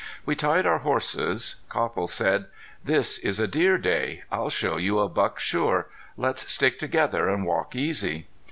[0.25, 1.57] We tied our horses.
[1.69, 2.45] Copple said:
[2.83, 4.23] "This is a deer day.
[4.31, 5.89] I'll show you a buck sure.
[6.17, 8.25] Let's stick together an' walk easy."